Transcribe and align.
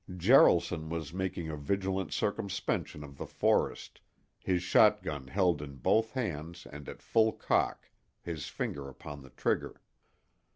Jaralson 0.09 0.89
was 0.89 1.13
making 1.13 1.49
a 1.51 1.55
vigilant 1.55 2.11
circumspection 2.11 3.03
of 3.03 3.19
the 3.19 3.27
forest, 3.27 4.01
his 4.43 4.63
shotgun 4.63 5.27
held 5.27 5.61
in 5.61 5.75
both 5.75 6.13
hands 6.13 6.65
and 6.65 6.89
at 6.89 7.03
full 7.03 7.31
cock, 7.31 7.87
his 8.19 8.47
finger 8.47 8.89
upon 8.89 9.21
the 9.21 9.29
trigger. 9.29 9.79